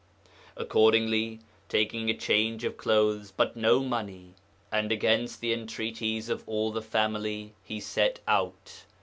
'Accordingly, 0.57 1.41
taking 1.69 2.09
a 2.09 2.15
change 2.17 2.63
of 2.63 2.75
clothes, 2.75 3.29
but 3.29 3.55
no 3.55 3.81
money, 3.83 4.33
and 4.71 4.91
against 4.91 5.41
the 5.41 5.53
entreaties 5.53 6.27
of 6.27 6.41
all 6.47 6.71
the 6.71 6.81
family, 6.81 7.53
he 7.63 7.79
set 7.79 8.19
out. 8.27 8.85